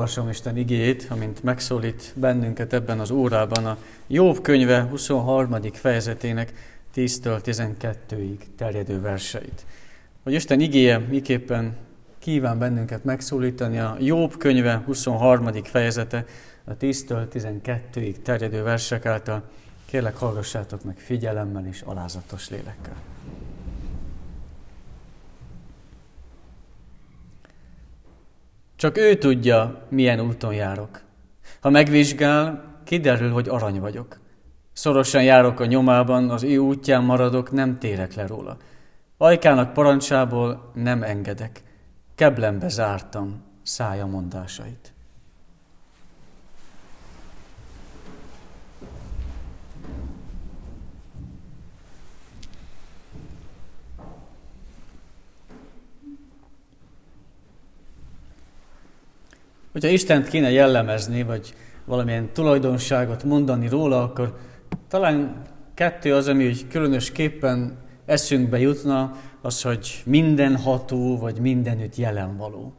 Olvasom 0.00 0.28
Isten 0.28 0.56
igét, 0.56 1.06
amint 1.10 1.42
megszólít 1.42 2.12
bennünket 2.16 2.72
ebben 2.72 3.00
az 3.00 3.10
órában 3.10 3.66
a 3.66 3.76
Jobb 4.06 4.40
könyve 4.40 4.82
23. 4.82 5.62
fejezetének 5.72 6.52
10-től 6.94 7.40
12-ig 7.44 8.36
terjedő 8.56 9.00
verseit. 9.00 9.66
Hogy 10.22 10.32
Isten 10.32 10.60
igéje 10.60 10.98
miképpen 10.98 11.76
kíván 12.18 12.58
bennünket 12.58 13.04
megszólítani, 13.04 13.78
a 13.78 13.96
Jobb 13.98 14.36
könyve 14.36 14.82
23. 14.84 15.62
fejezete 15.62 16.24
a 16.64 16.76
10-től 16.76 17.26
12-ig 17.32 18.14
terjedő 18.22 18.62
versek 18.62 19.06
által, 19.06 19.42
kérlek 19.86 20.16
hallgassátok 20.16 20.84
meg 20.84 20.98
figyelemmel 20.98 21.66
és 21.66 21.80
alázatos 21.80 22.50
lélekkel. 22.50 22.96
Csak 28.80 28.98
ő 28.98 29.14
tudja, 29.14 29.86
milyen 29.88 30.20
úton 30.20 30.54
járok. 30.54 31.00
Ha 31.60 31.70
megvizsgál, 31.70 32.64
kiderül, 32.84 33.30
hogy 33.30 33.48
arany 33.48 33.80
vagyok. 33.80 34.20
Szorosan 34.72 35.22
járok 35.22 35.60
a 35.60 35.64
nyomában, 35.64 36.30
az 36.30 36.42
ő 36.42 36.58
útján 36.58 37.04
maradok, 37.04 37.50
nem 37.50 37.78
térek 37.78 38.14
le 38.14 38.26
róla. 38.26 38.56
Ajkának 39.16 39.72
parancsából 39.72 40.70
nem 40.74 41.02
engedek. 41.02 41.62
Keblembe 42.14 42.68
zártam 42.68 43.42
szája 43.62 44.06
mondásait. 44.06 44.92
Hogyha 59.80 59.94
Istent 59.94 60.28
kéne 60.28 60.50
jellemezni, 60.50 61.22
vagy 61.22 61.54
valamilyen 61.84 62.28
tulajdonságot 62.32 63.24
mondani 63.24 63.68
róla, 63.68 64.02
akkor 64.02 64.36
talán 64.88 65.42
kettő 65.74 66.14
az, 66.14 66.28
ami 66.28 66.46
úgy 66.46 66.66
különösképpen 66.66 67.78
eszünkbe 68.06 68.58
jutna, 68.58 69.16
az, 69.42 69.62
hogy 69.62 70.02
mindenható, 70.04 71.18
vagy 71.18 71.38
mindenütt 71.38 71.96
jelen 71.96 72.36
való. 72.36 72.74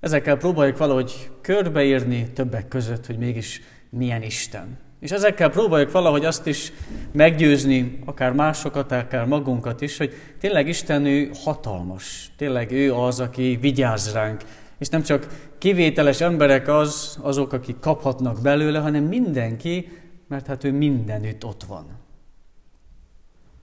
Ezekkel 0.00 0.36
próbáljuk 0.36 0.76
valahogy 0.76 1.30
körbeírni 1.40 2.30
többek 2.32 2.68
között, 2.68 3.06
hogy 3.06 3.18
mégis 3.18 3.60
milyen 3.90 4.22
Isten. 4.22 4.78
És 5.00 5.10
ezekkel 5.10 5.50
próbáljuk 5.50 5.90
valahogy 5.90 6.24
azt 6.24 6.46
is 6.46 6.72
meggyőzni, 7.12 7.98
akár 8.04 8.32
másokat, 8.32 8.92
akár 8.92 9.26
magunkat 9.26 9.80
is, 9.80 9.96
hogy 9.96 10.14
tényleg 10.38 10.68
Isten 10.68 11.04
ő 11.04 11.30
hatalmas. 11.44 12.32
Tényleg 12.36 12.72
ő 12.72 12.94
az, 12.94 13.20
aki 13.20 13.58
vigyáz 13.60 14.12
ránk, 14.12 14.42
és 14.78 14.88
nem 14.88 15.02
csak 15.02 15.26
kivételes 15.60 16.20
emberek 16.20 16.68
az, 16.68 17.18
azok, 17.22 17.52
akik 17.52 17.78
kaphatnak 17.78 18.40
belőle, 18.42 18.78
hanem 18.78 19.04
mindenki, 19.04 19.88
mert 20.28 20.46
hát 20.46 20.64
ő 20.64 20.72
mindenütt 20.72 21.44
ott 21.44 21.62
van. 21.62 21.84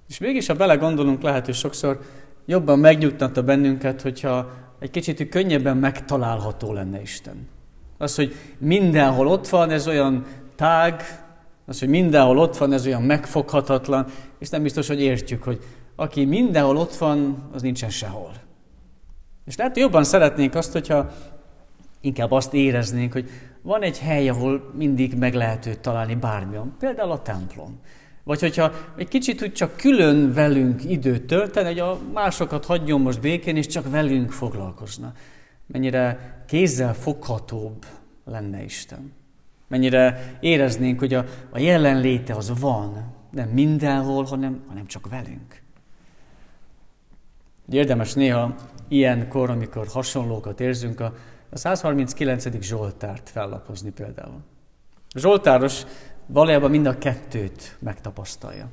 És 0.08 0.18
mégis, 0.18 0.48
ha 0.48 0.54
belegondolunk, 0.54 1.22
lehet, 1.22 1.46
hogy 1.46 1.56
sokszor 1.56 2.00
jobban 2.46 2.80
megnyugtatta 2.80 3.44
bennünket, 3.44 4.02
hogyha 4.02 4.52
egy 4.80 4.90
kicsit 4.90 5.30
könnyebben 5.30 5.78
megtalálható 5.78 6.74
lenne 6.74 7.02
Isten. 7.02 7.48
Az, 7.98 8.16
hogy 8.16 8.36
mindenhol 8.58 9.28
ott 9.28 9.48
van, 9.48 9.70
ez 9.70 9.88
olyan 9.88 10.26
tág, 10.56 11.02
az, 11.66 11.80
hogy 11.80 11.90
mindenhol 11.90 12.38
ott 12.38 12.58
van, 12.58 12.74
ez 12.74 12.86
olyan 12.86 13.02
megfoghatatlan, 13.02 14.06
és 14.40 14.50
nem 14.50 14.64
biztos, 14.64 14.88
hogy 14.88 15.02
értjük, 15.02 15.44
hogy 15.44 15.60
aki 15.96 16.26
mindenhol 16.26 16.78
ott 16.78 16.96
van, 16.96 17.44
az 17.54 17.62
nincsen 17.62 17.90
sehol. 17.90 18.32
És 19.46 19.56
lehet, 19.56 19.74
hogy 19.74 19.82
jobban 19.82 20.04
szeretnénk 20.04 20.56
azt, 20.56 20.72
hogyha 20.72 21.12
inkább 22.08 22.32
azt 22.32 22.54
éreznénk, 22.54 23.14
hogy 23.14 23.30
van 23.62 23.82
egy 23.82 24.00
hely, 24.00 24.30
ahol 24.30 24.74
mindig 24.78 25.18
meg 25.18 25.34
lehet 25.34 25.66
őt 25.66 25.80
találni 25.80 26.16
bármilyen, 26.16 26.76
például 26.80 27.12
a 27.12 27.22
templom. 27.22 27.80
Vagy 28.24 28.40
hogyha 28.40 28.72
egy 28.98 29.08
kicsit 29.08 29.42
úgy 29.42 29.54
csak 29.54 29.78
külön 29.78 30.34
velünk 30.34 30.84
időt 30.84 31.24
tölteni, 31.24 31.68
hogy 31.68 31.80
a 31.80 32.00
másokat 32.14 32.66
hagyjon 32.66 33.02
most 33.02 33.22
békén, 33.22 33.56
és 33.56 33.68
csak 33.68 33.90
velünk 33.90 34.32
foglalkozna. 34.32 35.14
Mennyire 35.66 36.20
kézzel 36.48 36.94
foghatóbb 36.94 37.86
lenne 38.26 38.64
Isten. 38.64 39.14
Mennyire 39.68 40.38
éreznénk, 40.40 41.00
hogy 41.00 41.14
a, 41.14 41.26
a 41.50 41.60
jelenléte 41.60 42.34
az 42.34 42.60
van, 42.60 43.14
nem 43.32 43.50
mindenhol, 43.50 44.24
hanem, 44.24 44.64
hanem 44.68 44.86
csak 44.86 45.10
velünk. 45.10 45.62
Érdemes 47.70 48.14
néha 48.14 48.56
ilyenkor, 48.88 49.50
amikor 49.50 49.88
hasonlókat 49.88 50.60
érzünk, 50.60 51.00
a, 51.00 51.14
a 51.50 51.58
139. 51.58 52.62
Zsoltárt 52.62 53.30
fellapozni 53.30 53.92
például. 53.92 54.42
A 55.10 55.20
Zsoltáros 55.20 55.84
valójában 56.26 56.70
mind 56.70 56.86
a 56.86 56.98
kettőt 56.98 57.78
megtapasztalja. 57.80 58.70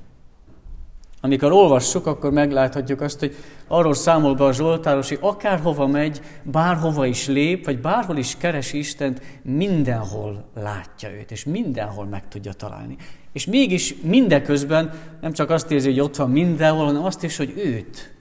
Amikor 1.21 1.53
olvassuk, 1.53 2.07
akkor 2.07 2.33
megláthatjuk 2.33 3.01
azt, 3.01 3.19
hogy 3.19 3.35
arról 3.67 3.95
számol 3.95 4.35
be 4.35 4.45
a 4.45 4.53
Zsoltáros, 4.53 5.09
hogy 5.09 5.19
akárhova 5.21 5.87
megy, 5.87 6.21
bárhova 6.43 7.07
is 7.07 7.27
lép, 7.27 7.65
vagy 7.65 7.81
bárhol 7.81 8.17
is 8.17 8.37
keresi 8.37 8.79
Istent, 8.79 9.23
mindenhol 9.43 10.45
látja 10.55 11.11
őt, 11.11 11.31
és 11.31 11.45
mindenhol 11.45 12.05
meg 12.05 12.29
tudja 12.29 12.53
találni. 12.53 12.97
És 13.33 13.47
mégis 13.47 13.95
mindeközben 14.03 14.93
nem 15.21 15.33
csak 15.33 15.51
azt 15.51 15.71
érzi, 15.71 15.89
hogy 15.89 16.01
ott 16.01 16.17
van 16.17 16.31
mindenhol, 16.31 16.85
hanem 16.85 17.05
azt 17.05 17.23
is, 17.23 17.37
hogy 17.37 17.53
őt 17.57 18.15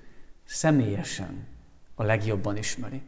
személyesen 0.46 1.52
a 2.04 2.06
legjobban 2.06 2.58
ismeri. 2.58 3.02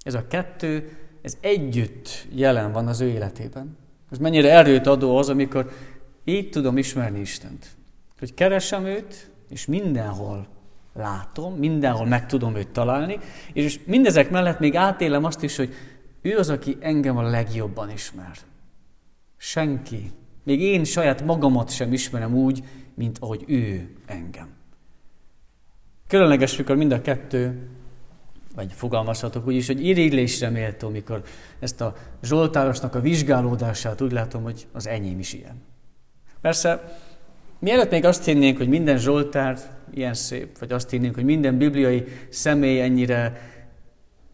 Ez 0.00 0.14
a 0.14 0.26
kettő, 0.26 0.96
ez 1.22 1.36
együtt 1.40 2.26
jelen 2.34 2.72
van 2.72 2.86
az 2.86 3.00
ő 3.00 3.08
életében. 3.08 3.76
Ez 4.10 4.18
mennyire 4.18 4.52
erőt 4.52 4.86
adó 4.86 5.16
az, 5.16 5.28
amikor 5.28 5.70
így 6.24 6.50
tudom 6.50 6.78
ismerni 6.78 7.20
Istent. 7.20 7.66
Hogy 8.18 8.34
keresem 8.34 8.84
őt, 8.84 9.30
és 9.48 9.66
mindenhol 9.66 10.46
látom, 10.94 11.54
mindenhol 11.54 12.06
meg 12.06 12.26
tudom 12.26 12.56
őt 12.56 12.68
találni, 12.68 13.18
és 13.52 13.80
mindezek 13.86 14.30
mellett 14.30 14.58
még 14.58 14.76
átélem 14.76 15.24
azt 15.24 15.42
is, 15.42 15.56
hogy 15.56 15.74
ő 16.22 16.36
az, 16.36 16.50
aki 16.50 16.76
engem 16.80 17.16
a 17.16 17.22
legjobban 17.22 17.90
ismer. 17.90 18.36
Senki, 19.36 20.10
még 20.42 20.60
én 20.60 20.84
saját 20.84 21.24
magamat 21.24 21.70
sem 21.70 21.92
ismerem 21.92 22.34
úgy, 22.34 22.62
mint 22.94 23.18
ahogy 23.18 23.44
ő 23.46 23.94
engem. 24.06 24.48
Különleges, 26.06 26.56
mikor 26.56 26.76
mind 26.76 26.92
a 26.92 27.00
kettő 27.00 27.68
vagy 28.58 28.72
fogalmazhatok 28.72 29.46
úgy 29.46 29.54
is, 29.54 29.66
hogy 29.66 29.86
irigylésre 29.86 30.48
méltó, 30.48 30.88
mikor 30.88 31.22
ezt 31.60 31.80
a 31.80 31.94
Zsoltárosnak 32.22 32.94
a 32.94 33.00
vizsgálódását 33.00 34.00
úgy 34.00 34.12
látom, 34.12 34.42
hogy 34.42 34.66
az 34.72 34.86
enyém 34.86 35.18
is 35.18 35.32
ilyen. 35.32 35.62
Persze, 36.40 36.98
mielőtt 37.58 37.90
még 37.90 38.04
azt 38.04 38.24
hinnénk, 38.24 38.56
hogy 38.56 38.68
minden 38.68 38.98
Zsoltár 38.98 39.58
ilyen 39.94 40.14
szép, 40.14 40.58
vagy 40.58 40.72
azt 40.72 40.90
hinnénk, 40.90 41.14
hogy 41.14 41.24
minden 41.24 41.58
bibliai 41.58 42.04
személy 42.28 42.80
ennyire 42.80 43.40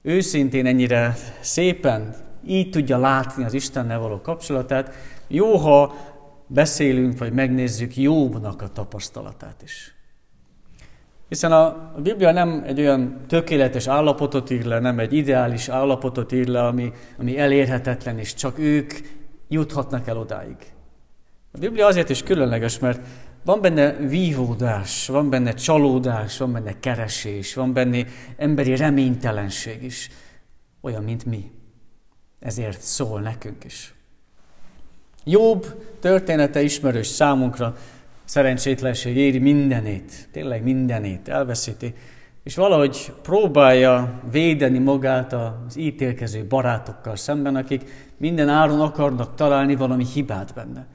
őszintén, 0.02 0.66
ennyire 0.66 1.16
szépen 1.40 2.14
így 2.46 2.70
tudja 2.70 2.98
látni 2.98 3.44
az 3.44 3.54
Istennel 3.54 3.98
való 3.98 4.20
kapcsolatát, 4.20 4.94
jó, 5.28 5.56
ha 5.56 5.94
beszélünk, 6.46 7.18
vagy 7.18 7.32
megnézzük 7.32 7.96
Jobbnak 7.96 8.62
a 8.62 8.68
tapasztalatát 8.68 9.62
is. 9.62 9.94
Hiszen 11.34 11.52
a 11.52 11.92
Biblia 12.02 12.32
nem 12.32 12.62
egy 12.66 12.80
olyan 12.80 13.20
tökéletes 13.26 13.86
állapotot 13.86 14.50
ír 14.50 14.64
le, 14.64 14.78
nem 14.78 14.98
egy 14.98 15.12
ideális 15.12 15.68
állapotot 15.68 16.32
ír 16.32 16.46
le, 16.46 16.66
ami, 16.66 16.92
ami 17.18 17.38
elérhetetlen, 17.38 18.18
és 18.18 18.34
csak 18.34 18.58
ők 18.58 18.92
juthatnak 19.48 20.06
el 20.06 20.18
odáig. 20.18 20.56
A 21.52 21.58
Biblia 21.58 21.86
azért 21.86 22.08
is 22.08 22.22
különleges, 22.22 22.78
mert 22.78 23.00
van 23.44 23.60
benne 23.60 23.92
vívódás, 23.92 25.08
van 25.08 25.30
benne 25.30 25.52
csalódás, 25.52 26.38
van 26.38 26.52
benne 26.52 26.80
keresés, 26.80 27.54
van 27.54 27.72
benne 27.72 28.04
emberi 28.36 28.76
reménytelenség 28.76 29.82
is, 29.82 30.10
olyan, 30.80 31.02
mint 31.02 31.24
mi. 31.24 31.50
Ezért 32.40 32.80
szól 32.80 33.20
nekünk 33.20 33.64
is. 33.64 33.94
Jobb 35.24 35.66
története 36.00 36.62
ismerős 36.62 37.06
számunkra, 37.06 37.76
szerencsétlenség 38.24 39.16
éri 39.16 39.38
mindenét, 39.38 40.28
tényleg 40.32 40.62
mindenét, 40.62 41.28
elveszíti, 41.28 41.94
és 42.42 42.56
valahogy 42.56 43.12
próbálja 43.22 44.20
védeni 44.30 44.78
magát 44.78 45.32
az 45.32 45.76
ítélkező 45.76 46.46
barátokkal 46.46 47.16
szemben, 47.16 47.56
akik 47.56 47.82
minden 48.16 48.48
áron 48.48 48.80
akarnak 48.80 49.34
találni 49.34 49.74
valami 49.74 50.04
hibát 50.04 50.54
benne. 50.54 50.86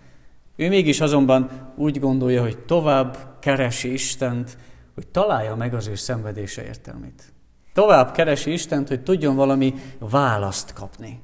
Ő 0.56 0.68
mégis 0.68 1.02
azonban 1.02 1.50
úgy 1.76 2.00
gondolja, 2.00 2.42
hogy 2.42 2.58
tovább 2.58 3.18
keresi 3.40 3.94
Istent, 3.94 4.58
hogy 4.96 5.08
találja 5.08 5.56
meg 5.56 5.74
az 5.74 5.88
ő 5.88 5.96
szenvedése 5.96 6.66
értelmét. 6.66 7.34
Tovább 7.74 8.12
keresi 8.12 8.52
Istent, 8.52 8.88
hogy 8.88 9.04
tudjon 9.04 9.36
valami 9.36 9.74
választ 10.00 10.74
kapni. 10.74 11.22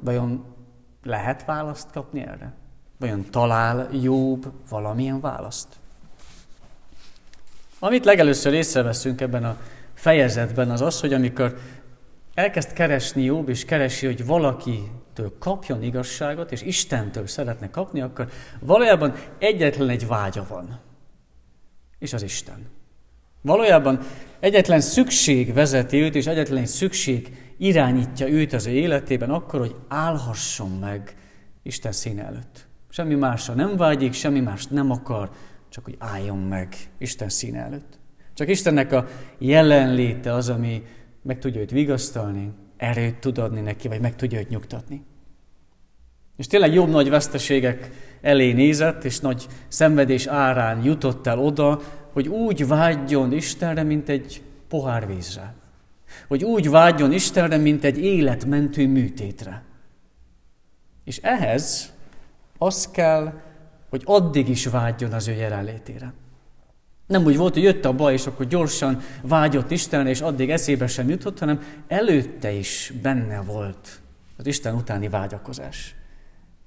Vajon 0.00 0.44
lehet 1.02 1.44
választ 1.44 1.90
kapni 1.90 2.20
erre? 2.20 2.54
Vajon 2.98 3.30
talál 3.30 3.88
Jobb 3.92 4.52
valamilyen 4.68 5.20
választ? 5.20 5.68
Amit 7.78 8.04
legelőször 8.04 8.52
észreveszünk 8.52 9.20
ebben 9.20 9.44
a 9.44 9.56
fejezetben 9.94 10.70
az 10.70 10.80
az, 10.80 11.00
hogy 11.00 11.12
amikor 11.12 11.58
elkezd 12.34 12.72
keresni 12.72 13.22
Jobb, 13.22 13.48
és 13.48 13.64
keresi, 13.64 14.06
hogy 14.06 14.26
valakitől 14.26 15.38
kapjon 15.38 15.82
igazságot, 15.82 16.52
és 16.52 16.62
Istentől 16.62 17.26
szeretne 17.26 17.70
kapni, 17.70 18.00
akkor 18.00 18.28
valójában 18.60 19.14
egyetlen 19.38 19.88
egy 19.88 20.06
vágya 20.06 20.46
van. 20.48 20.78
És 21.98 22.12
az 22.12 22.22
Isten. 22.22 22.66
Valójában 23.40 24.00
egyetlen 24.40 24.80
szükség 24.80 25.52
vezeti 25.52 26.00
őt, 26.00 26.14
és 26.14 26.26
egyetlen 26.26 26.58
egy 26.58 26.66
szükség 26.66 27.36
irányítja 27.58 28.28
őt 28.28 28.52
az 28.52 28.66
ő 28.66 28.70
életében 28.70 29.30
akkor, 29.30 29.60
hogy 29.60 29.74
állhasson 29.88 30.70
meg 30.70 31.16
Isten 31.62 31.92
színe 31.92 32.24
előtt. 32.24 32.66
Semmi 32.94 33.14
másra 33.14 33.54
nem 33.54 33.76
vágyik, 33.76 34.12
semmi 34.12 34.40
mást 34.40 34.70
nem 34.70 34.90
akar, 34.90 35.30
csak 35.68 35.84
hogy 35.84 35.96
álljon 35.98 36.38
meg 36.38 36.76
Isten 36.98 37.28
színe 37.28 37.58
előtt. 37.58 37.98
Csak 38.34 38.48
Istennek 38.48 38.92
a 38.92 39.06
jelenléte 39.38 40.32
az, 40.32 40.48
ami 40.48 40.82
meg 41.22 41.38
tudja 41.38 41.60
őt 41.60 41.70
vigasztalni, 41.70 42.52
erőt 42.76 43.18
tud 43.18 43.38
adni 43.38 43.60
neki, 43.60 43.88
vagy 43.88 44.00
meg 44.00 44.16
tudja 44.16 44.38
őt 44.38 44.48
nyugtatni. 44.48 45.04
És 46.36 46.46
tényleg 46.46 46.74
jobb 46.74 46.88
nagy 46.88 47.08
veszteségek 47.08 47.90
elé 48.20 48.52
nézett, 48.52 49.04
és 49.04 49.20
nagy 49.20 49.46
szenvedés 49.68 50.26
árán 50.26 50.84
jutott 50.84 51.26
el 51.26 51.38
oda, 51.38 51.80
hogy 52.12 52.28
úgy 52.28 52.66
vágyjon 52.66 53.32
Istenre, 53.32 53.82
mint 53.82 54.08
egy 54.08 54.42
pohár 54.68 55.06
vízre. 55.06 55.54
Hogy 56.28 56.44
úgy 56.44 56.70
vágyjon 56.70 57.12
Istenre, 57.12 57.56
mint 57.56 57.84
egy 57.84 57.98
életmentő 57.98 58.86
műtétre. 58.88 59.62
És 61.04 61.18
ehhez 61.18 61.93
az 62.58 62.88
kell, 62.90 63.32
hogy 63.90 64.02
addig 64.04 64.48
is 64.48 64.66
vágyjon 64.66 65.12
az 65.12 65.28
ő 65.28 65.32
jelenlétére. 65.32 66.12
Nem 67.06 67.24
úgy 67.24 67.36
volt, 67.36 67.54
hogy 67.54 67.62
jött 67.62 67.84
a 67.84 67.92
baj, 67.92 68.12
és 68.12 68.26
akkor 68.26 68.46
gyorsan 68.46 69.00
vágyott 69.22 69.70
Istenre, 69.70 70.08
és 70.08 70.20
addig 70.20 70.50
eszébe 70.50 70.86
sem 70.86 71.08
jutott, 71.08 71.38
hanem 71.38 71.62
előtte 71.88 72.50
is 72.50 72.92
benne 73.02 73.40
volt 73.40 74.00
az 74.36 74.46
Isten 74.46 74.74
utáni 74.74 75.08
vágyakozás. 75.08 75.94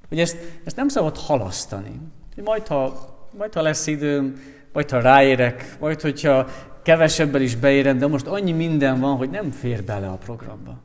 Hogy 0.09 0.19
ezt, 0.19 0.37
ezt 0.63 0.75
nem 0.75 0.87
szabad 0.87 1.17
halasztani. 1.17 1.99
Hogy 2.35 2.43
majd, 2.43 2.67
ha, 2.67 3.09
majd, 3.37 3.53
ha 3.53 3.61
lesz 3.61 3.87
időm, 3.87 4.41
majd, 4.73 4.89
ha 4.89 4.99
ráérek, 4.99 5.75
majd, 5.79 6.01
hogyha 6.01 6.47
kevesebben 6.83 7.41
is 7.41 7.55
beérem, 7.55 7.97
de 7.97 8.07
most 8.07 8.27
annyi 8.27 8.51
minden 8.51 8.99
van, 8.99 9.15
hogy 9.15 9.29
nem 9.29 9.51
fér 9.51 9.83
bele 9.83 10.07
a 10.07 10.17
programba. 10.17 10.77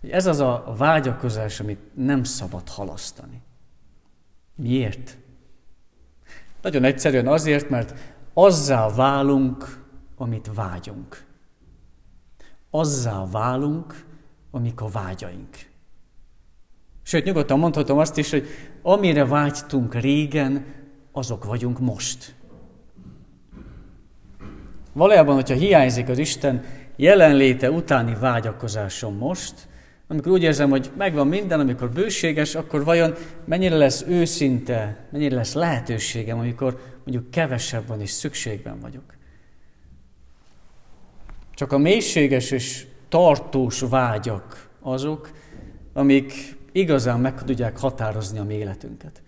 Hogy 0.00 0.10
ez 0.10 0.26
az 0.26 0.40
a 0.40 0.74
vágyakozás, 0.78 1.60
amit 1.60 1.80
nem 1.94 2.24
szabad 2.24 2.68
halasztani. 2.68 3.42
Miért? 4.62 5.16
Nagyon 6.62 6.84
egyszerűen 6.84 7.26
azért, 7.26 7.70
mert 7.70 7.94
azzá 8.34 8.88
válunk, 8.88 9.84
amit 10.16 10.50
vágyunk. 10.54 11.24
Azzá 12.70 13.26
válunk, 13.30 14.04
amik 14.50 14.80
a 14.80 14.88
vágyaink. 14.88 15.56
Sőt, 17.02 17.24
nyugodtan 17.24 17.58
mondhatom 17.58 17.98
azt 17.98 18.16
is, 18.16 18.30
hogy 18.30 18.46
amire 18.82 19.24
vágytunk 19.24 19.94
régen, 19.94 20.64
azok 21.12 21.44
vagyunk 21.44 21.78
most. 21.78 22.34
Valójában, 24.92 25.34
hogyha 25.34 25.54
hiányzik 25.54 26.08
az 26.08 26.18
Isten 26.18 26.64
jelenléte 26.96 27.70
utáni 27.70 28.14
vágyakozásom 28.14 29.16
most, 29.16 29.68
amikor 30.08 30.32
úgy 30.32 30.42
érzem, 30.42 30.70
hogy 30.70 30.90
megvan 30.96 31.28
minden, 31.28 31.60
amikor 31.60 31.90
bőséges, 31.90 32.54
akkor 32.54 32.84
vajon 32.84 33.14
mennyire 33.44 33.76
lesz 33.76 34.04
őszinte, 34.08 35.06
mennyire 35.10 35.36
lesz 35.36 35.52
lehetőségem, 35.52 36.38
amikor 36.38 36.80
mondjuk 37.04 37.30
kevesebben 37.30 38.00
is 38.00 38.10
szükségben 38.10 38.80
vagyok. 38.80 39.16
Csak 41.54 41.72
a 41.72 41.78
mélységes 41.78 42.50
és 42.50 42.86
tartós 43.08 43.80
vágyak 43.80 44.68
azok, 44.80 45.30
amik 45.92 46.56
igazán 46.72 47.20
meg 47.20 47.44
tudják 47.44 47.78
határozni 47.78 48.38
a 48.38 48.44
mi 48.44 48.54
életünket. 48.54 49.22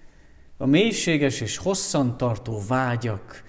A 0.57 0.67
mélységes 0.67 1.41
és 1.41 1.57
hosszantartó 1.57 2.63
vágyak 2.69 3.43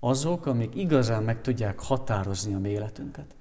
azok, 0.00 0.46
amik 0.46 0.74
igazán 0.74 1.22
meg 1.22 1.40
tudják 1.40 1.80
határozni 1.80 2.54
a 2.54 2.58
mi 2.58 2.68
életünket. 2.68 3.34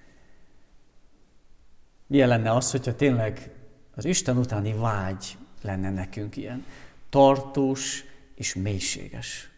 Milyen 2.12 2.28
lenne 2.28 2.52
az, 2.52 2.72
hogyha 2.72 2.96
tényleg 2.96 3.50
az 3.96 4.06
Isten 4.06 4.38
utáni 4.38 4.74
vágy 4.74 5.38
lenne 5.62 5.90
nekünk 5.90 6.38
ilyen. 6.38 6.66
Tartós 7.10 8.04
és 8.36 8.56
mélységes. 8.56 9.50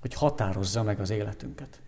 Hogy 0.00 0.14
határozza 0.14 0.82
meg 0.82 1.00
az 1.00 1.10
életünket. 1.10 1.80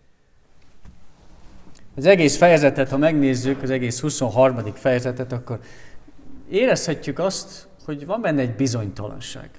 Az 1.94 2.06
egész 2.06 2.36
fejezetet, 2.36 2.88
ha 2.88 2.96
megnézzük, 2.96 3.62
az 3.62 3.70
egész 3.70 4.00
23. 4.00 4.74
fejezetet, 4.74 5.32
akkor 5.32 5.60
érezhetjük 6.50 7.18
azt, 7.18 7.68
hogy 7.84 8.06
van 8.06 8.20
benne 8.20 8.40
egy 8.40 8.54
bizonytalanság. 8.54 9.50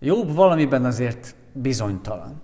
Jobb 0.00 0.34
valamiben 0.34 0.84
azért 0.84 1.34
bizonytalan. 1.52 2.42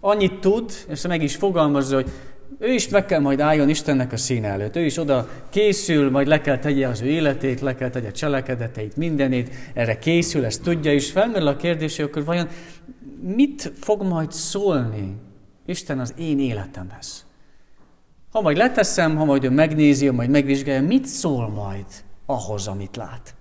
Annyit 0.00 0.40
tud, 0.40 0.72
és 0.88 1.02
meg 1.02 1.22
is 1.22 1.36
fogalmazza, 1.36 1.94
hogy 1.94 2.10
ő 2.58 2.72
is 2.72 2.88
meg 2.88 3.06
kell 3.06 3.20
majd 3.20 3.40
álljon 3.40 3.68
Istennek 3.68 4.12
a 4.12 4.16
színe 4.16 4.48
előtt. 4.48 4.76
Ő 4.76 4.84
is 4.84 4.98
oda 4.98 5.28
készül, 5.50 6.10
majd 6.10 6.26
le 6.26 6.40
kell 6.40 6.58
tegye 6.58 6.88
az 6.88 7.00
ő 7.00 7.06
életét, 7.06 7.60
le 7.60 7.74
kell 7.74 7.90
tegye 7.90 8.10
cselekedeteit, 8.10 8.96
mindenét, 8.96 9.54
erre 9.74 9.98
készül, 9.98 10.44
ezt 10.44 10.62
tudja, 10.62 10.92
és 10.92 11.10
felmerül 11.10 11.48
a 11.48 11.56
kérdés, 11.56 11.96
hogy 11.96 12.04
akkor 12.04 12.24
vajon 12.24 12.48
mit 13.22 13.72
fog 13.80 14.02
majd 14.02 14.32
szólni 14.32 15.16
Isten 15.66 16.00
az 16.00 16.14
én 16.18 16.40
életemhez? 16.40 17.26
Ha 18.30 18.40
majd 18.40 18.56
leteszem, 18.56 19.16
ha 19.16 19.24
majd 19.24 19.44
ő 19.44 19.50
megnézi, 19.50 20.06
ha 20.06 20.12
majd 20.12 20.30
megvizsgálja, 20.30 20.82
mit 20.82 21.06
szól 21.06 21.48
majd 21.48 21.86
ahhoz, 22.26 22.66
amit 22.66 22.96
lát? 22.96 23.34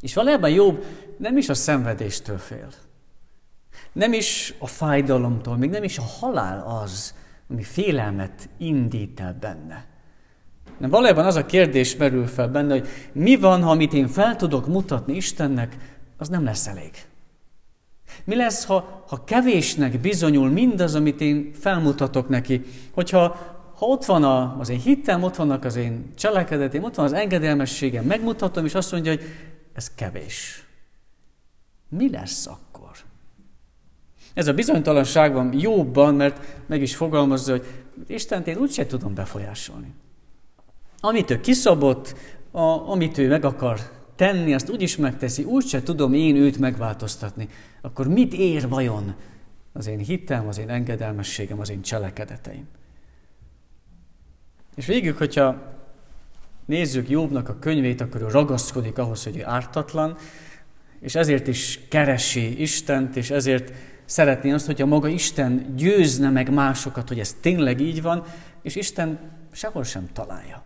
És 0.00 0.14
valójában 0.14 0.50
Jobb 0.50 0.84
nem 1.16 1.36
is 1.36 1.48
a 1.48 1.54
szenvedéstől 1.54 2.38
fél. 2.38 2.68
Nem 3.92 4.12
is 4.12 4.54
a 4.58 4.66
fájdalomtól, 4.66 5.56
még 5.56 5.70
nem 5.70 5.82
is 5.82 5.98
a 5.98 6.02
halál 6.02 6.80
az, 6.82 7.14
ami 7.48 7.62
félelmet 7.62 8.48
indít 8.58 9.20
el 9.20 9.36
benne. 9.40 9.86
Nem 10.78 10.90
valójában 10.90 11.24
az 11.24 11.36
a 11.36 11.46
kérdés 11.46 11.96
merül 11.96 12.26
fel 12.26 12.48
benne, 12.48 12.72
hogy 12.72 12.88
mi 13.12 13.36
van, 13.36 13.62
ha 13.62 13.70
amit 13.70 13.92
én 13.92 14.08
fel 14.08 14.36
tudok 14.36 14.66
mutatni 14.66 15.16
Istennek, 15.16 15.76
az 16.16 16.28
nem 16.28 16.44
lesz 16.44 16.66
elég. 16.66 16.90
Mi 18.24 18.36
lesz, 18.36 18.64
ha, 18.64 19.04
ha 19.08 19.24
kevésnek 19.24 20.00
bizonyul 20.00 20.48
mindaz, 20.48 20.94
amit 20.94 21.20
én 21.20 21.50
felmutatok 21.54 22.28
neki? 22.28 22.64
Hogyha 22.92 23.36
ha 23.78 23.86
ott 23.86 24.04
van 24.04 24.24
a, 24.24 24.58
az 24.58 24.68
én 24.68 24.78
hittem, 24.78 25.22
ott 25.22 25.36
vannak 25.36 25.64
az 25.64 25.76
én 25.76 26.12
cselekedetem, 26.16 26.82
ott 26.82 26.94
van 26.94 27.04
az 27.04 27.12
engedelmességem, 27.12 28.04
megmutatom, 28.04 28.64
és 28.64 28.74
azt 28.74 28.92
mondja, 28.92 29.12
hogy 29.12 29.22
ez 29.72 29.94
kevés. 29.94 30.64
Mi 31.88 32.10
lesz 32.10 32.46
akkor? 32.46 32.67
Ez 34.34 34.48
a 34.48 34.54
bizonytalanság 34.54 35.32
van 35.32 35.52
jobban, 35.58 36.14
mert 36.14 36.62
meg 36.66 36.82
is 36.82 36.96
fogalmazza, 36.96 37.50
hogy 37.50 37.66
Istent 38.06 38.46
én 38.46 38.56
úgyse 38.56 38.86
tudom 38.86 39.14
befolyásolni. 39.14 39.92
Amit 41.00 41.30
ő 41.30 41.40
kiszabott, 41.40 42.14
a, 42.50 42.60
amit 42.90 43.18
ő 43.18 43.28
meg 43.28 43.44
akar 43.44 43.80
tenni, 44.16 44.54
azt 44.54 44.70
úgyis 44.70 44.96
megteszi, 44.96 45.42
úgyse 45.42 45.82
tudom 45.82 46.12
én 46.12 46.36
őt 46.36 46.58
megváltoztatni. 46.58 47.48
Akkor 47.80 48.08
mit 48.08 48.34
ér 48.34 48.68
vajon 48.68 49.14
az 49.72 49.86
én 49.86 49.98
hittem, 49.98 50.48
az 50.48 50.58
én 50.58 50.70
engedelmességem, 50.70 51.60
az 51.60 51.70
én 51.70 51.82
cselekedeteim? 51.82 52.68
És 54.74 54.86
végül, 54.86 55.14
hogyha 55.18 55.76
nézzük 56.64 57.08
Jobbnak 57.08 57.48
a 57.48 57.58
könyvét, 57.58 58.00
akkor 58.00 58.20
ő 58.20 58.28
ragaszkodik 58.28 58.98
ahhoz, 58.98 59.24
hogy 59.24 59.36
ő 59.36 59.44
ártatlan, 59.44 60.16
és 61.00 61.14
ezért 61.14 61.46
is 61.46 61.80
keresi 61.88 62.60
Istent, 62.60 63.16
és 63.16 63.30
ezért 63.30 63.72
szeretné 64.08 64.52
azt, 64.52 64.66
hogyha 64.66 64.86
maga 64.86 65.08
Isten 65.08 65.74
győzne 65.76 66.30
meg 66.30 66.52
másokat, 66.52 67.08
hogy 67.08 67.18
ez 67.18 67.36
tényleg 67.40 67.80
így 67.80 68.02
van, 68.02 68.24
és 68.62 68.74
Isten 68.74 69.18
sehol 69.50 69.84
sem 69.84 70.08
találja. 70.12 70.62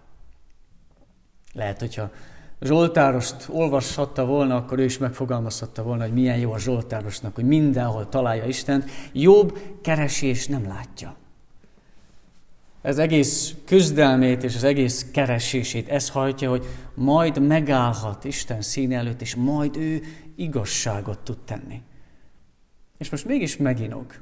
Lehet, 1.52 1.80
hogyha 1.80 2.10
Zsoltárost 2.60 3.48
olvashatta 3.48 4.24
volna, 4.24 4.56
akkor 4.56 4.78
ő 4.78 4.84
is 4.84 4.98
megfogalmazhatta 4.98 5.82
volna, 5.82 6.02
hogy 6.02 6.12
milyen 6.12 6.38
jó 6.38 6.52
a 6.52 6.58
Zsoltárosnak, 6.58 7.34
hogy 7.34 7.44
mindenhol 7.44 8.08
találja 8.08 8.44
Istent. 8.44 8.90
Jobb 9.12 9.58
keresi 9.82 10.26
és 10.26 10.46
nem 10.46 10.66
látja. 10.66 11.16
Ez 12.82 12.98
egész 12.98 13.54
küzdelmét 13.66 14.42
és 14.42 14.54
az 14.54 14.64
egész 14.64 15.06
keresését 15.12 15.88
ez 15.88 16.08
hajtja, 16.08 16.50
hogy 16.50 16.66
majd 16.94 17.46
megállhat 17.46 18.24
Isten 18.24 18.62
színe 18.62 18.96
előtt, 18.96 19.20
és 19.20 19.34
majd 19.34 19.76
ő 19.76 20.02
igazságot 20.36 21.18
tud 21.18 21.38
tenni. 21.38 21.82
És 23.02 23.10
most 23.10 23.24
mégis 23.24 23.56
meginog. 23.56 24.14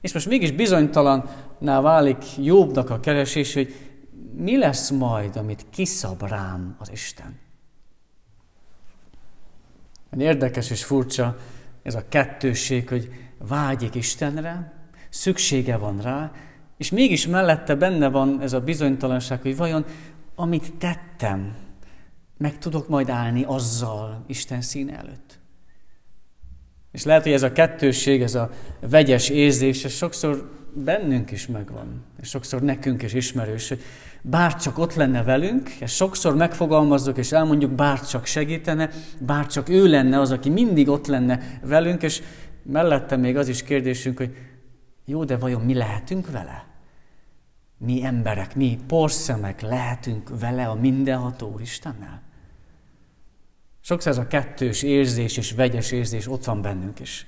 És 0.00 0.12
most 0.12 0.26
mégis 0.26 0.52
bizonytalanná 0.52 1.80
válik 1.80 2.24
Jobbnak 2.36 2.90
a 2.90 3.00
keresés, 3.00 3.54
hogy 3.54 3.74
mi 4.36 4.58
lesz 4.58 4.90
majd, 4.90 5.36
amit 5.36 5.66
kiszab 5.70 6.22
rám 6.22 6.76
az 6.78 6.90
Isten. 6.90 7.38
Érdekes 10.18 10.70
és 10.70 10.84
furcsa 10.84 11.36
ez 11.82 11.94
a 11.94 12.08
kettőség, 12.08 12.88
hogy 12.88 13.12
vágyik 13.38 13.94
Istenre, 13.94 14.72
szüksége 15.08 15.76
van 15.76 16.00
rá, 16.00 16.32
és 16.76 16.90
mégis 16.90 17.26
mellette 17.26 17.74
benne 17.74 18.08
van 18.08 18.40
ez 18.40 18.52
a 18.52 18.60
bizonytalanság, 18.60 19.40
hogy 19.40 19.56
vajon 19.56 19.84
amit 20.34 20.74
tettem, 20.74 21.56
meg 22.36 22.58
tudok 22.58 22.88
majd 22.88 23.08
állni 23.08 23.44
azzal 23.44 24.24
Isten 24.26 24.60
szín 24.60 24.90
előtt. 24.90 25.37
És 26.92 27.04
lehet, 27.04 27.22
hogy 27.22 27.32
ez 27.32 27.42
a 27.42 27.52
kettősség, 27.52 28.22
ez 28.22 28.34
a 28.34 28.50
vegyes 28.80 29.28
érzés, 29.28 29.84
ez 29.84 29.92
sokszor 29.92 30.50
bennünk 30.72 31.30
is 31.30 31.46
megvan, 31.46 32.04
és 32.20 32.28
sokszor 32.28 32.62
nekünk 32.62 33.02
is 33.02 33.12
ismerős, 33.12 33.68
hogy 33.68 33.80
bár 34.22 34.56
csak 34.56 34.78
ott 34.78 34.94
lenne 34.94 35.22
velünk, 35.22 35.68
és 35.68 35.94
sokszor 35.94 36.36
megfogalmazzuk 36.36 37.18
és 37.18 37.32
elmondjuk, 37.32 37.70
bár 37.70 38.06
csak 38.06 38.26
segítene, 38.26 38.90
bár 39.18 39.46
csak 39.46 39.68
ő 39.68 39.86
lenne 39.86 40.20
az, 40.20 40.30
aki 40.30 40.48
mindig 40.48 40.88
ott 40.88 41.06
lenne 41.06 41.58
velünk, 41.62 42.02
és 42.02 42.22
mellette 42.62 43.16
még 43.16 43.36
az 43.36 43.48
is 43.48 43.62
kérdésünk, 43.62 44.16
hogy 44.16 44.36
jó, 45.04 45.24
de 45.24 45.36
vajon 45.36 45.60
mi 45.60 45.74
lehetünk 45.74 46.30
vele? 46.30 46.66
Mi 47.78 48.04
emberek, 48.04 48.56
mi 48.56 48.78
porszemek 48.86 49.60
lehetünk 49.60 50.40
vele 50.40 50.66
a 50.66 50.74
mindenható 50.74 51.52
Úristennel? 51.52 52.22
Sokszor 53.88 54.12
ez 54.12 54.18
a 54.18 54.26
kettős 54.26 54.82
érzés 54.82 55.36
és 55.36 55.52
vegyes 55.52 55.90
érzés 55.90 56.28
ott 56.28 56.44
van 56.44 56.62
bennünk 56.62 57.00
is. 57.00 57.26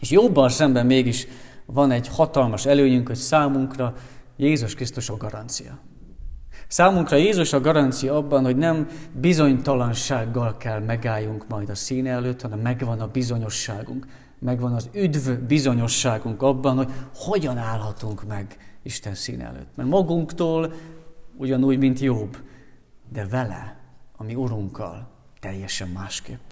És 0.00 0.10
jobban 0.10 0.48
szemben 0.48 0.86
mégis 0.86 1.26
van 1.66 1.90
egy 1.90 2.08
hatalmas 2.08 2.66
előnyünk, 2.66 3.06
hogy 3.06 3.16
számunkra 3.16 3.94
Jézus 4.36 4.74
Krisztus 4.74 5.08
a 5.08 5.16
garancia. 5.16 5.78
Számunkra 6.68 7.16
Jézus 7.16 7.52
a 7.52 7.60
garancia 7.60 8.16
abban, 8.16 8.44
hogy 8.44 8.56
nem 8.56 8.88
bizonytalansággal 9.12 10.56
kell 10.56 10.80
megálljunk 10.80 11.48
majd 11.48 11.68
a 11.68 11.74
színe 11.74 12.10
előtt, 12.10 12.40
hanem 12.40 12.58
megvan 12.58 13.00
a 13.00 13.06
bizonyosságunk, 13.06 14.06
megvan 14.38 14.72
az 14.72 14.88
üdv 14.94 15.30
bizonyosságunk 15.30 16.42
abban, 16.42 16.76
hogy 16.76 16.92
hogyan 17.14 17.56
állhatunk 17.58 18.26
meg 18.26 18.56
Isten 18.82 19.14
színe 19.14 19.44
előtt. 19.44 19.76
Mert 19.76 19.88
magunktól 19.88 20.72
ugyanúgy, 21.36 21.78
mint 21.78 22.00
jobb, 22.00 22.36
de 23.12 23.26
vele, 23.26 23.76
ami 24.16 24.34
Urunkkal, 24.34 25.12
teljesen 25.44 25.88
másképp. 25.88 26.50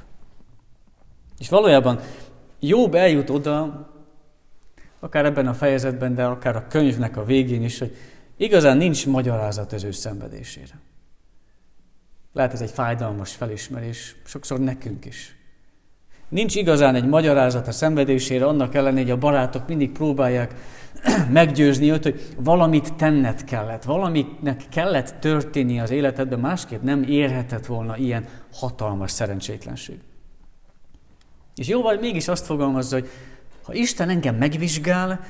És 1.38 1.48
valójában 1.48 2.00
Jobb 2.64 2.94
eljut 2.94 3.30
oda, 3.30 3.88
akár 5.00 5.24
ebben 5.24 5.46
a 5.46 5.54
fejezetben, 5.54 6.14
de 6.14 6.24
akár 6.24 6.56
a 6.56 6.66
könyvnek 6.66 7.16
a 7.16 7.24
végén 7.24 7.62
is, 7.62 7.78
hogy 7.78 7.96
igazán 8.36 8.76
nincs 8.76 9.06
magyarázat 9.06 9.72
az 9.72 9.84
ő 9.84 9.90
szenvedésére. 9.90 10.80
Lehet 12.32 12.52
ez 12.52 12.60
egy 12.60 12.70
fájdalmas 12.70 13.34
felismerés, 13.34 14.16
sokszor 14.24 14.60
nekünk 14.60 15.04
is. 15.04 15.36
Nincs 16.32 16.54
igazán 16.54 16.94
egy 16.94 17.06
magyarázat 17.06 17.68
a 17.68 17.72
szenvedésére, 17.72 18.46
annak 18.46 18.74
ellenére, 18.74 19.02
hogy 19.02 19.10
a 19.10 19.16
barátok 19.16 19.68
mindig 19.68 19.92
próbálják 19.92 20.54
meggyőzni 21.30 21.90
őt, 21.90 22.02
hogy 22.02 22.34
valamit 22.38 22.94
tenned 22.94 23.44
kellett, 23.44 23.82
valaminek 23.82 24.62
kellett 24.68 25.14
történni 25.20 25.80
az 25.80 25.90
életedben, 25.90 26.38
másképp 26.38 26.82
nem 26.82 27.02
érhetett 27.02 27.66
volna 27.66 27.96
ilyen 27.96 28.26
hatalmas 28.52 29.10
szerencsétlenség. 29.10 29.98
És 31.54 31.68
jóval 31.68 31.96
mégis 32.00 32.28
azt 32.28 32.46
fogalmazza, 32.46 32.96
hogy 32.96 33.08
ha 33.62 33.74
Isten 33.74 34.08
engem 34.08 34.34
megvizsgál, 34.34 35.20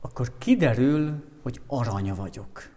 akkor 0.00 0.32
kiderül, 0.38 1.24
hogy 1.42 1.60
arany 1.66 2.14
vagyok. 2.14 2.68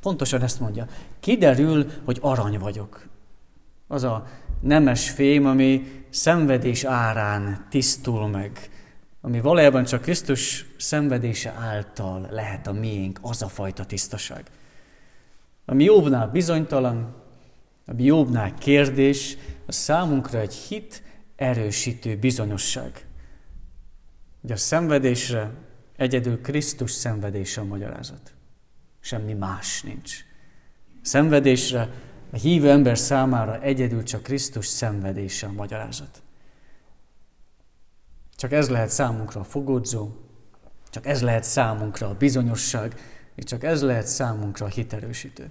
Pontosan 0.00 0.42
ezt 0.42 0.60
mondja. 0.60 0.86
Kiderül, 1.20 1.86
hogy 2.04 2.18
arany 2.20 2.58
vagyok. 2.58 3.06
Az 3.88 4.02
a 4.04 4.26
nemes 4.60 5.10
fém, 5.10 5.46
ami 5.46 6.02
szenvedés 6.10 6.84
árán 6.84 7.66
tisztul 7.70 8.28
meg, 8.28 8.70
ami 9.20 9.40
valójában 9.40 9.84
csak 9.84 10.02
Krisztus 10.02 10.66
szenvedése 10.78 11.50
által 11.50 12.28
lehet 12.30 12.66
a 12.66 12.72
miénk, 12.72 13.18
az 13.22 13.42
a 13.42 13.48
fajta 13.48 13.84
tisztaság. 13.84 14.44
Ami 15.64 15.84
jobbnál 15.84 16.28
bizonytalan, 16.28 17.14
ami 17.86 18.04
jobbnál 18.04 18.54
kérdés, 18.54 19.36
a 19.66 19.72
számunkra 19.72 20.38
egy 20.38 20.54
hit, 20.54 21.02
erősítő 21.36 22.16
bizonyosság. 22.16 23.06
Hogy 24.40 24.52
a 24.52 24.56
szenvedésre 24.56 25.50
egyedül 25.96 26.40
Krisztus 26.40 26.90
szenvedése 26.90 27.60
a 27.60 27.64
magyarázat. 27.64 28.34
Semmi 29.00 29.32
más 29.32 29.82
nincs. 29.82 30.24
A 30.86 31.06
szenvedésre 31.06 31.88
a 32.32 32.36
hívő 32.36 32.70
ember 32.70 32.98
számára 32.98 33.60
egyedül 33.60 34.02
csak 34.02 34.22
Krisztus 34.22 34.66
szenvedése 34.66 35.46
a 35.46 35.52
magyarázat. 35.52 36.22
Csak 38.36 38.52
ez 38.52 38.68
lehet 38.68 38.88
számunkra 38.88 39.40
a 39.40 39.44
fogódzó, 39.44 40.10
csak 40.90 41.06
ez 41.06 41.22
lehet 41.22 41.44
számunkra 41.44 42.08
a 42.08 42.14
bizonyosság, 42.14 42.94
és 43.34 43.44
csak 43.44 43.64
ez 43.64 43.82
lehet 43.82 44.06
számunkra 44.06 44.66
a 44.66 44.68
hiterősítő. 44.68 45.50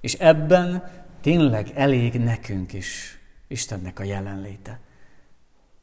És 0.00 0.14
ebben 0.14 0.90
tényleg 1.20 1.70
elég 1.74 2.20
nekünk 2.20 2.72
is 2.72 3.18
Istennek 3.48 3.98
a 3.98 4.04
jelenléte. 4.04 4.80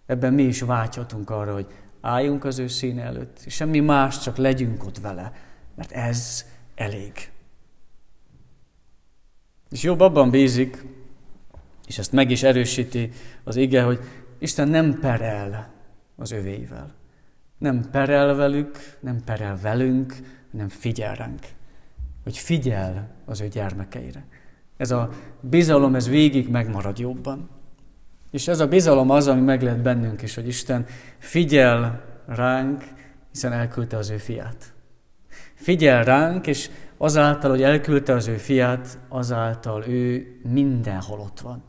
Ebben 0.05 0.33
mi 0.33 0.43
is 0.43 0.61
vágyhatunk 0.61 1.29
arra, 1.29 1.53
hogy 1.53 1.67
álljunk 2.01 2.43
az 2.43 2.59
ő 2.59 2.67
színe 2.67 3.03
előtt, 3.03 3.39
és 3.45 3.53
semmi 3.53 3.79
más, 3.79 4.19
csak 4.19 4.37
legyünk 4.37 4.83
ott 4.83 4.99
vele, 4.99 5.31
mert 5.75 5.91
ez 5.91 6.45
elég. 6.75 7.31
És 9.69 9.83
jobb 9.83 9.99
abban 9.99 10.29
bízik, 10.29 10.85
és 11.87 11.97
ezt 11.97 12.11
meg 12.11 12.31
is 12.31 12.43
erősíti 12.43 13.09
az 13.43 13.55
ige, 13.55 13.81
hogy 13.83 13.99
Isten 14.39 14.67
nem 14.67 14.99
perel 14.99 15.73
az 16.15 16.31
övéivel. 16.31 16.95
Nem 17.57 17.89
perel 17.91 18.35
velük, 18.35 18.77
nem 18.99 19.23
perel 19.25 19.59
velünk, 19.61 20.15
hanem 20.51 20.69
figyel 20.69 21.15
ránk. 21.15 21.41
Hogy 22.23 22.37
figyel 22.37 23.15
az 23.25 23.41
ő 23.41 23.47
gyermekeire. 23.47 24.25
Ez 24.77 24.91
a 24.91 25.09
bizalom, 25.41 25.95
ez 25.95 26.09
végig 26.09 26.49
megmarad 26.49 26.99
jobban. 26.99 27.49
És 28.31 28.47
ez 28.47 28.59
a 28.59 28.67
bizalom 28.67 29.09
az, 29.09 29.27
ami 29.27 29.41
meg 29.41 29.61
lehet 29.61 29.81
bennünk 29.81 30.21
is, 30.21 30.35
hogy 30.35 30.47
Isten 30.47 30.85
figyel 31.17 32.03
ránk, 32.25 32.83
hiszen 33.31 33.51
elküldte 33.51 33.97
az 33.97 34.09
ő 34.09 34.17
fiát. 34.17 34.73
Figyel 35.53 36.03
ránk, 36.03 36.47
és 36.47 36.69
azáltal, 36.97 37.49
hogy 37.49 37.61
elküldte 37.61 38.13
az 38.13 38.27
ő 38.27 38.37
fiát, 38.37 38.99
azáltal 39.07 39.87
ő 39.87 40.27
mindenhol 40.43 41.19
ott 41.19 41.39
van. 41.39 41.63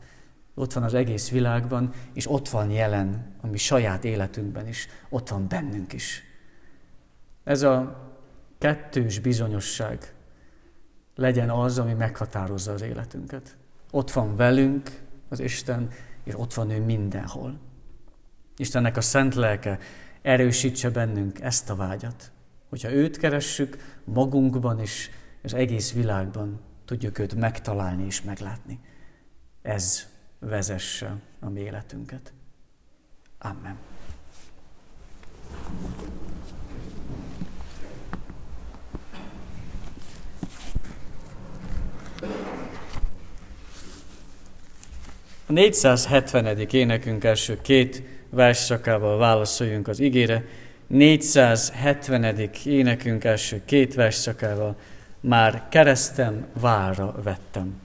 Ott 0.55 0.73
van 0.73 0.83
az 0.83 0.93
egész 0.93 1.29
világban, 1.29 1.93
és 2.13 2.31
ott 2.31 2.49
van 2.49 2.71
jelen, 2.71 3.35
ami 3.41 3.57
saját 3.57 4.03
életünkben 4.03 4.67
is, 4.67 4.87
ott 5.09 5.29
van 5.29 5.47
bennünk 5.47 5.93
is. 5.93 6.23
Ez 7.43 7.61
a 7.61 8.07
kettős 8.57 9.19
bizonyosság 9.19 10.13
legyen 11.15 11.49
az, 11.49 11.79
ami 11.79 11.93
meghatározza 11.93 12.71
az 12.71 12.81
életünket. 12.81 13.57
Ott 13.91 14.11
van 14.11 14.35
velünk 14.35 15.01
az 15.29 15.39
Isten, 15.39 15.89
és 16.23 16.33
ott 16.37 16.53
van 16.53 16.69
ő 16.69 16.81
mindenhol. 16.81 17.59
Istennek 18.57 18.97
a 18.97 19.01
szent 19.01 19.35
lelke 19.35 19.79
erősítse 20.21 20.89
bennünk 20.89 21.41
ezt 21.41 21.69
a 21.69 21.75
vágyat. 21.75 22.31
Hogyha 22.69 22.91
őt 22.91 23.17
keressük 23.17 23.99
magunkban 24.03 24.79
és 24.79 25.09
az 25.43 25.53
egész 25.53 25.93
világban, 25.93 26.59
tudjuk 26.85 27.19
őt 27.19 27.35
megtalálni 27.35 28.05
és 28.05 28.21
meglátni. 28.21 28.79
Ez 29.61 30.07
vezesse 30.39 31.15
a 31.39 31.49
mi 31.49 31.59
életünket. 31.59 32.33
Amen. 33.37 33.77
A 45.45 45.51
470. 45.51 46.57
énekünk 46.57 47.23
első 47.23 47.61
két 47.61 48.03
versszakával 48.29 49.17
válaszoljunk 49.17 49.87
az 49.87 49.99
igére. 49.99 50.45
470. 50.89 52.49
énekünk 52.65 53.23
első 53.23 53.61
két 53.65 53.93
versszakával 53.93 54.75
már 55.19 55.67
keresztem 55.69 56.45
vára 56.53 57.15
vettem. 57.23 57.81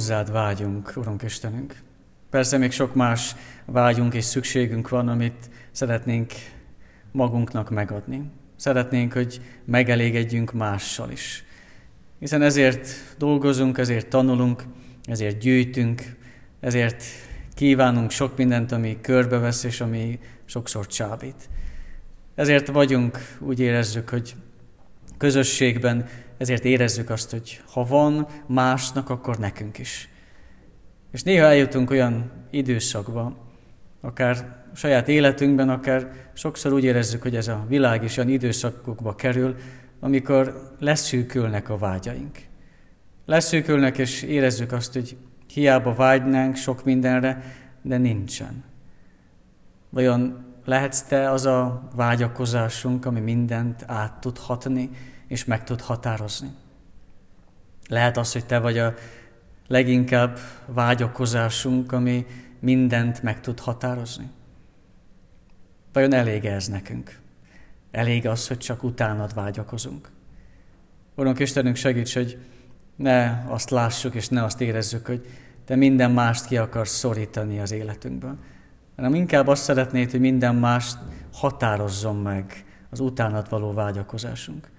Hozzád 0.00 0.32
vágyunk, 0.32 0.92
Urunk 0.96 1.22
Istenünk. 1.22 1.74
Persze 2.30 2.58
még 2.58 2.72
sok 2.72 2.94
más 2.94 3.34
vágyunk 3.64 4.14
és 4.14 4.24
szükségünk 4.24 4.88
van, 4.88 5.08
amit 5.08 5.50
szeretnénk 5.70 6.32
magunknak 7.12 7.70
megadni. 7.70 8.30
Szeretnénk, 8.56 9.12
hogy 9.12 9.40
megelégedjünk 9.64 10.52
mással 10.52 11.10
is. 11.10 11.44
Hiszen 12.18 12.42
ezért 12.42 12.88
dolgozunk, 13.18 13.78
ezért 13.78 14.08
tanulunk, 14.08 14.64
ezért 15.04 15.38
gyűjtünk, 15.38 16.02
ezért 16.60 17.04
kívánunk 17.54 18.10
sok 18.10 18.36
mindent, 18.36 18.72
ami 18.72 18.98
körbevesz 19.00 19.64
és 19.64 19.80
ami 19.80 20.18
sokszor 20.44 20.86
csábít. 20.86 21.48
Ezért 22.34 22.68
vagyunk, 22.68 23.18
úgy 23.40 23.60
érezzük, 23.60 24.08
hogy 24.08 24.34
közösségben, 25.18 26.08
ezért 26.40 26.64
érezzük 26.64 27.10
azt, 27.10 27.30
hogy 27.30 27.60
ha 27.72 27.84
van 27.84 28.26
másnak, 28.46 29.10
akkor 29.10 29.38
nekünk 29.38 29.78
is. 29.78 30.08
És 31.12 31.22
néha 31.22 31.46
eljutunk 31.46 31.90
olyan 31.90 32.30
időszakba, 32.50 33.36
akár 34.00 34.64
saját 34.74 35.08
életünkben, 35.08 35.68
akár 35.68 36.12
sokszor 36.32 36.72
úgy 36.72 36.84
érezzük, 36.84 37.22
hogy 37.22 37.36
ez 37.36 37.48
a 37.48 37.64
világ 37.68 38.04
is 38.04 38.16
olyan 38.16 38.30
időszakokba 38.30 39.14
kerül, 39.14 39.56
amikor 40.00 40.74
leszűkülnek 40.78 41.68
a 41.68 41.78
vágyaink. 41.78 42.38
Leszűkülnek, 43.26 43.98
és 43.98 44.22
érezzük 44.22 44.72
azt, 44.72 44.92
hogy 44.92 45.16
hiába 45.52 45.94
vágynánk 45.94 46.56
sok 46.56 46.84
mindenre, 46.84 47.42
de 47.82 47.96
nincsen. 47.96 48.64
Vajon 49.90 50.49
lehetsz 50.64 51.02
te 51.02 51.30
az 51.30 51.46
a 51.46 51.88
vágyakozásunk, 51.94 53.06
ami 53.06 53.20
mindent 53.20 53.84
át 53.86 54.20
tud 54.20 54.38
hatni, 54.38 54.90
és 55.26 55.44
meg 55.44 55.64
tud 55.64 55.80
határozni. 55.80 56.50
Lehet 57.88 58.16
az, 58.16 58.32
hogy 58.32 58.46
te 58.46 58.58
vagy 58.58 58.78
a 58.78 58.94
leginkább 59.66 60.38
vágyakozásunk, 60.66 61.92
ami 61.92 62.26
mindent 62.60 63.22
meg 63.22 63.40
tud 63.40 63.60
határozni. 63.60 64.30
Vajon 65.92 66.12
elég 66.12 66.44
ez 66.44 66.66
nekünk? 66.66 67.18
Elég 67.90 68.26
az, 68.26 68.48
hogy 68.48 68.58
csak 68.58 68.82
utánad 68.82 69.34
vágyakozunk? 69.34 70.10
Urunk 71.14 71.38
Istenünk, 71.38 71.76
segíts, 71.76 72.14
hogy 72.14 72.38
ne 72.96 73.44
azt 73.46 73.70
lássuk, 73.70 74.14
és 74.14 74.28
ne 74.28 74.44
azt 74.44 74.60
érezzük, 74.60 75.06
hogy 75.06 75.26
te 75.64 75.76
minden 75.76 76.10
mást 76.10 76.46
ki 76.46 76.56
akarsz 76.56 76.96
szorítani 76.96 77.60
az 77.60 77.70
életünkből, 77.70 78.38
hanem 79.00 79.14
inkább 79.14 79.46
azt 79.46 79.62
szeretnéd, 79.62 80.10
hogy 80.10 80.20
minden 80.20 80.54
mást 80.54 80.98
határozzon 81.32 82.16
meg 82.16 82.64
az 82.90 83.00
utánad 83.00 83.48
való 83.48 83.72
vágyakozásunk. 83.72 84.70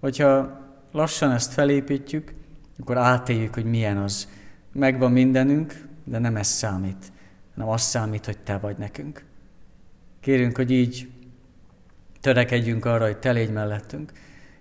Hogyha 0.00 0.60
lassan 0.92 1.30
ezt 1.30 1.52
felépítjük, 1.52 2.34
akkor 2.78 2.96
átéljük, 2.96 3.54
hogy 3.54 3.64
milyen 3.64 3.96
az. 3.96 4.28
Megvan 4.72 5.12
mindenünk, 5.12 5.86
de 6.04 6.18
nem 6.18 6.36
ez 6.36 6.46
számít, 6.46 7.12
hanem 7.54 7.68
az 7.68 7.82
számít, 7.82 8.24
hogy 8.24 8.38
te 8.38 8.58
vagy 8.58 8.76
nekünk. 8.78 9.24
Kérünk, 10.20 10.56
hogy 10.56 10.70
így 10.70 11.08
törekedjünk 12.20 12.84
arra, 12.84 13.04
hogy 13.04 13.18
te 13.18 13.30
légy 13.30 13.52
mellettünk. 13.52 14.12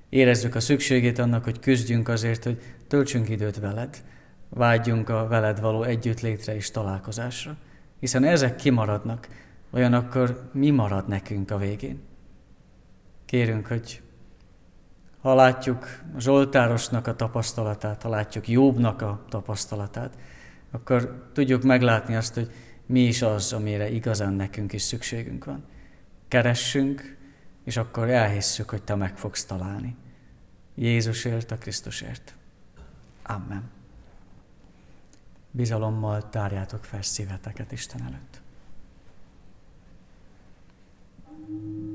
Érezzük 0.09 0.55
a 0.55 0.59
szükségét 0.59 1.19
annak, 1.19 1.43
hogy 1.43 1.59
küzdjünk 1.59 2.07
azért, 2.07 2.43
hogy 2.43 2.61
töltsünk 2.87 3.29
időt 3.29 3.59
veled, 3.59 4.03
vágyjunk 4.49 5.09
a 5.09 5.27
veled 5.27 5.59
való 5.59 5.83
együttlétre 5.83 6.55
és 6.55 6.71
találkozásra. 6.71 7.57
Hiszen 8.05 8.23
ezek 8.23 8.55
kimaradnak, 8.55 9.27
olyan 9.71 9.93
akkor 9.93 10.49
mi 10.53 10.69
marad 10.69 11.07
nekünk 11.07 11.51
a 11.51 11.57
végén? 11.57 12.01
Kérünk, 13.25 13.67
hogy 13.67 14.01
ha 15.21 15.33
látjuk 15.33 15.87
Zsoltárosnak 16.17 17.07
a 17.07 17.15
tapasztalatát, 17.15 18.01
ha 18.01 18.09
látjuk 18.09 18.47
Jobbnak 18.47 19.01
a 19.01 19.25
tapasztalatát, 19.29 20.17
akkor 20.71 21.29
tudjuk 21.33 21.63
meglátni 21.63 22.15
azt, 22.15 22.33
hogy 22.33 22.51
mi 22.85 22.99
is 22.99 23.21
az, 23.21 23.53
amire 23.53 23.89
igazán 23.89 24.33
nekünk 24.33 24.73
is 24.73 24.81
szükségünk 24.81 25.45
van. 25.45 25.63
Keressünk, 26.27 27.17
és 27.63 27.77
akkor 27.77 28.09
elhisszük, 28.09 28.69
hogy 28.69 28.83
Te 28.83 28.95
meg 28.95 29.17
fogsz 29.17 29.45
találni. 29.45 29.95
Jézusért, 30.75 31.51
a 31.51 31.57
Krisztusért. 31.57 32.35
Amen. 33.23 33.74
Bizalommal 35.55 36.29
tárjátok 36.29 36.83
fel 36.83 37.01
szíveteket 37.01 37.71
Isten 37.71 38.01
előtt. 38.01 38.43
thank 41.47 41.59
you 41.59 41.94